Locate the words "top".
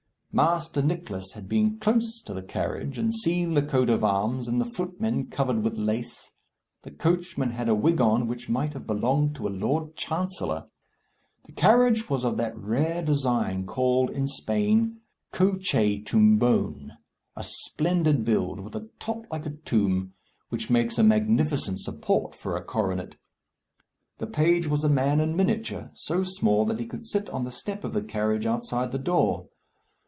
18.99-19.25